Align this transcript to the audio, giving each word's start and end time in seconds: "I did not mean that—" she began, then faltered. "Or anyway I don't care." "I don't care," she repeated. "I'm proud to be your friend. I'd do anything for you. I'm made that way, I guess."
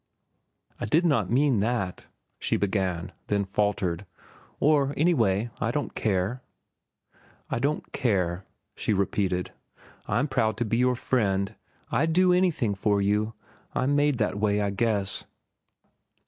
"I 0.79 0.85
did 0.87 1.05
not 1.05 1.29
mean 1.29 1.59
that—" 1.59 2.07
she 2.39 2.57
began, 2.57 3.11
then 3.27 3.45
faltered. 3.45 4.07
"Or 4.59 4.95
anyway 4.97 5.51
I 5.59 5.69
don't 5.69 5.93
care." 5.93 6.41
"I 7.51 7.59
don't 7.59 7.91
care," 7.91 8.43
she 8.75 8.93
repeated. 8.93 9.51
"I'm 10.07 10.27
proud 10.27 10.57
to 10.57 10.65
be 10.65 10.77
your 10.77 10.95
friend. 10.95 11.55
I'd 11.91 12.13
do 12.13 12.33
anything 12.33 12.73
for 12.73 12.99
you. 12.99 13.35
I'm 13.75 13.95
made 13.95 14.17
that 14.17 14.39
way, 14.39 14.59
I 14.59 14.71
guess." 14.71 15.25